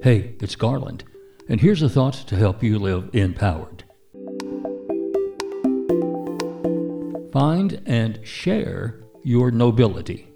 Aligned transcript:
Hey, 0.00 0.36
it's 0.40 0.54
Garland, 0.54 1.02
and 1.48 1.60
here's 1.60 1.82
a 1.82 1.88
thought 1.88 2.14
to 2.28 2.36
help 2.36 2.62
you 2.62 2.78
live 2.78 3.10
empowered. 3.12 3.82
Find 7.32 7.82
and 7.84 8.20
share 8.24 9.00
your 9.24 9.50
nobility. 9.50 10.28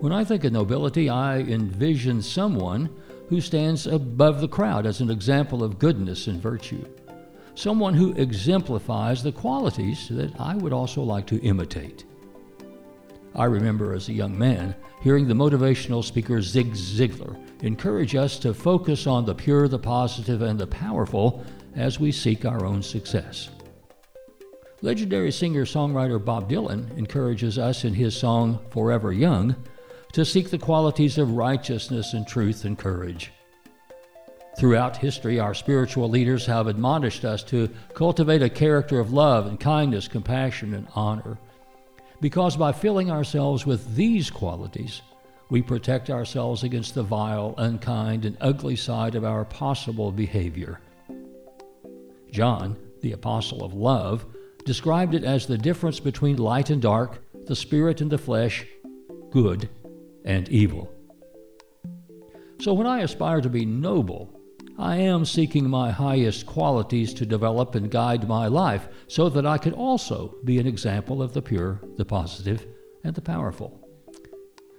When 0.00 0.12
I 0.12 0.22
think 0.22 0.44
of 0.44 0.52
nobility, 0.52 1.08
I 1.08 1.38
envision 1.38 2.22
someone 2.22 2.88
who 3.28 3.40
stands 3.40 3.88
above 3.88 4.40
the 4.40 4.46
crowd 4.46 4.86
as 4.86 5.00
an 5.00 5.10
example 5.10 5.64
of 5.64 5.80
goodness 5.80 6.28
and 6.28 6.40
virtue. 6.40 6.84
Someone 7.56 7.94
who 7.94 8.12
exemplifies 8.12 9.24
the 9.24 9.32
qualities 9.32 10.06
that 10.10 10.38
I 10.38 10.54
would 10.54 10.72
also 10.72 11.02
like 11.02 11.26
to 11.26 11.40
imitate. 11.40 12.04
I 13.34 13.44
remember 13.44 13.94
as 13.94 14.08
a 14.08 14.12
young 14.12 14.38
man 14.38 14.74
hearing 15.02 15.28
the 15.28 15.34
motivational 15.34 16.04
speaker 16.04 16.42
Zig 16.42 16.72
Ziglar 16.72 17.36
encourage 17.62 18.14
us 18.14 18.38
to 18.40 18.54
focus 18.54 19.06
on 19.06 19.24
the 19.24 19.34
pure, 19.34 19.68
the 19.68 19.78
positive, 19.78 20.42
and 20.42 20.58
the 20.58 20.66
powerful 20.66 21.44
as 21.74 22.00
we 22.00 22.10
seek 22.12 22.44
our 22.44 22.64
own 22.64 22.82
success. 22.82 23.50
Legendary 24.80 25.32
singer 25.32 25.64
songwriter 25.64 26.24
Bob 26.24 26.48
Dylan 26.48 26.96
encourages 26.96 27.58
us 27.58 27.84
in 27.84 27.94
his 27.94 28.16
song 28.16 28.60
Forever 28.70 29.12
Young 29.12 29.56
to 30.12 30.24
seek 30.24 30.50
the 30.50 30.58
qualities 30.58 31.18
of 31.18 31.32
righteousness 31.32 32.14
and 32.14 32.26
truth 32.26 32.64
and 32.64 32.78
courage. 32.78 33.32
Throughout 34.58 34.96
history, 34.96 35.38
our 35.38 35.54
spiritual 35.54 36.08
leaders 36.08 36.46
have 36.46 36.66
admonished 36.66 37.24
us 37.24 37.44
to 37.44 37.70
cultivate 37.94 38.42
a 38.42 38.48
character 38.48 38.98
of 38.98 39.12
love 39.12 39.46
and 39.46 39.60
kindness, 39.60 40.08
compassion, 40.08 40.74
and 40.74 40.88
honor. 40.94 41.38
Because 42.20 42.56
by 42.56 42.72
filling 42.72 43.10
ourselves 43.10 43.64
with 43.64 43.94
these 43.94 44.30
qualities, 44.30 45.02
we 45.50 45.62
protect 45.62 46.10
ourselves 46.10 46.64
against 46.64 46.94
the 46.94 47.02
vile, 47.02 47.54
unkind, 47.56 48.24
and 48.24 48.36
ugly 48.40 48.76
side 48.76 49.14
of 49.14 49.24
our 49.24 49.44
possible 49.44 50.12
behavior. 50.12 50.80
John, 52.30 52.76
the 53.00 53.12
apostle 53.12 53.64
of 53.64 53.72
love, 53.72 54.26
described 54.64 55.14
it 55.14 55.24
as 55.24 55.46
the 55.46 55.56
difference 55.56 56.00
between 56.00 56.36
light 56.36 56.70
and 56.70 56.82
dark, 56.82 57.22
the 57.46 57.56
spirit 57.56 58.00
and 58.00 58.10
the 58.10 58.18
flesh, 58.18 58.66
good 59.30 59.68
and 60.24 60.48
evil. 60.48 60.92
So 62.60 62.74
when 62.74 62.86
I 62.86 63.00
aspire 63.00 63.40
to 63.40 63.48
be 63.48 63.64
noble, 63.64 64.37
I 64.78 64.98
am 64.98 65.24
seeking 65.24 65.68
my 65.68 65.90
highest 65.90 66.46
qualities 66.46 67.12
to 67.14 67.26
develop 67.26 67.74
and 67.74 67.90
guide 67.90 68.28
my 68.28 68.46
life 68.46 68.88
so 69.08 69.28
that 69.28 69.44
I 69.44 69.58
can 69.58 69.72
also 69.72 70.36
be 70.44 70.60
an 70.60 70.68
example 70.68 71.20
of 71.20 71.32
the 71.32 71.42
pure, 71.42 71.80
the 71.96 72.04
positive, 72.04 72.64
and 73.02 73.12
the 73.12 73.20
powerful. 73.20 73.84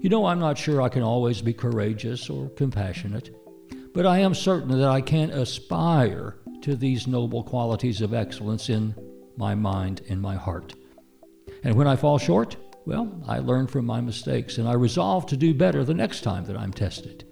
You 0.00 0.08
know, 0.08 0.24
I'm 0.24 0.40
not 0.40 0.56
sure 0.56 0.80
I 0.80 0.88
can 0.88 1.02
always 1.02 1.42
be 1.42 1.52
courageous 1.52 2.30
or 2.30 2.48
compassionate, 2.50 3.36
but 3.92 4.06
I 4.06 4.20
am 4.20 4.34
certain 4.34 4.70
that 4.78 4.88
I 4.88 5.02
can 5.02 5.28
aspire 5.28 6.38
to 6.62 6.74
these 6.74 7.06
noble 7.06 7.42
qualities 7.42 8.00
of 8.00 8.14
excellence 8.14 8.70
in 8.70 8.94
my 9.36 9.54
mind 9.54 10.00
and 10.08 10.22
my 10.22 10.36
heart. 10.36 10.72
And 11.64 11.74
when 11.74 11.86
I 11.86 11.96
fall 11.96 12.16
short, 12.16 12.56
well, 12.86 13.22
I 13.28 13.40
learn 13.40 13.66
from 13.66 13.84
my 13.84 14.00
mistakes 14.00 14.56
and 14.56 14.66
I 14.66 14.72
resolve 14.72 15.26
to 15.26 15.36
do 15.36 15.52
better 15.52 15.84
the 15.84 15.92
next 15.92 16.22
time 16.22 16.46
that 16.46 16.56
I'm 16.56 16.72
tested. 16.72 17.26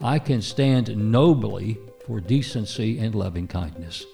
I 0.00 0.18
can 0.18 0.42
stand 0.42 0.96
nobly 0.96 1.78
for 2.06 2.20
decency 2.20 2.98
and 2.98 3.14
loving 3.14 3.46
kindness. 3.46 4.04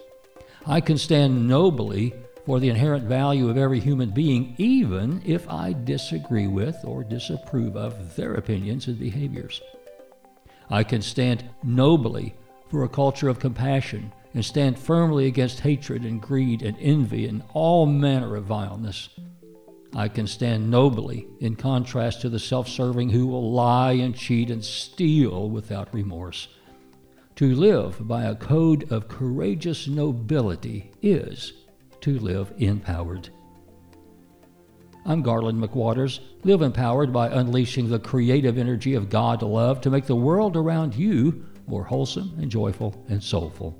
I 0.66 0.80
can 0.80 0.98
stand 0.98 1.48
nobly 1.48 2.14
for 2.46 2.60
the 2.60 2.68
inherent 2.68 3.04
value 3.04 3.48
of 3.48 3.56
every 3.56 3.80
human 3.80 4.10
being, 4.10 4.54
even 4.58 5.22
if 5.24 5.48
I 5.48 5.72
disagree 5.72 6.46
with 6.46 6.76
or 6.84 7.04
disapprove 7.04 7.76
of 7.76 8.16
their 8.16 8.34
opinions 8.34 8.86
and 8.86 8.98
behaviors. 8.98 9.60
I 10.68 10.84
can 10.84 11.02
stand 11.02 11.48
nobly 11.62 12.34
for 12.68 12.84
a 12.84 12.88
culture 12.88 13.28
of 13.28 13.40
compassion 13.40 14.12
and 14.34 14.44
stand 14.44 14.78
firmly 14.78 15.26
against 15.26 15.60
hatred 15.60 16.04
and 16.04 16.22
greed 16.22 16.62
and 16.62 16.76
envy 16.80 17.26
and 17.26 17.42
all 17.52 17.86
manner 17.86 18.36
of 18.36 18.44
vileness. 18.44 19.08
I 19.94 20.08
can 20.08 20.26
stand 20.26 20.70
nobly 20.70 21.26
in 21.40 21.56
contrast 21.56 22.20
to 22.20 22.28
the 22.28 22.38
self 22.38 22.68
serving 22.68 23.10
who 23.10 23.26
will 23.26 23.52
lie 23.52 23.92
and 23.92 24.14
cheat 24.14 24.50
and 24.50 24.64
steal 24.64 25.50
without 25.50 25.92
remorse. 25.92 26.48
To 27.36 27.54
live 27.54 28.06
by 28.06 28.24
a 28.24 28.36
code 28.36 28.92
of 28.92 29.08
courageous 29.08 29.88
nobility 29.88 30.92
is 31.02 31.54
to 32.02 32.18
live 32.18 32.52
empowered. 32.58 33.30
I'm 35.06 35.22
Garland 35.22 35.60
McWatters. 35.60 36.20
Live 36.44 36.62
empowered 36.62 37.12
by 37.12 37.28
unleashing 37.28 37.88
the 37.88 37.98
creative 37.98 38.58
energy 38.58 38.94
of 38.94 39.08
God 39.08 39.42
love 39.42 39.80
to 39.80 39.90
make 39.90 40.06
the 40.06 40.14
world 40.14 40.56
around 40.56 40.94
you 40.94 41.46
more 41.66 41.84
wholesome 41.84 42.34
and 42.38 42.50
joyful 42.50 43.02
and 43.08 43.22
soulful. 43.22 43.76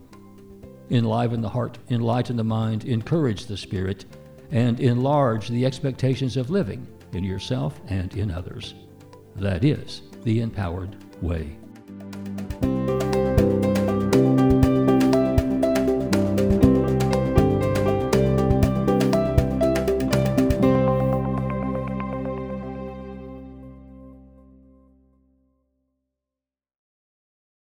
Enliven 0.91 1.41
the 1.41 1.49
heart, 1.49 1.79
enlighten 1.91 2.37
the 2.37 2.45
mind, 2.45 2.85
encourage 2.85 3.47
the 3.47 3.57
spirit 3.57 4.07
and 4.53 4.81
enlarge 4.81 5.49
the 5.49 5.65
expectations 5.65 6.37
of 6.37 6.51
living 6.51 6.87
in 7.13 7.25
yourself 7.25 7.81
and 7.89 8.15
in 8.17 8.31
others. 8.31 8.75
That 9.37 9.65
is 9.65 10.03
the 10.25 10.41
empowered 10.41 10.97
way. 11.23 11.57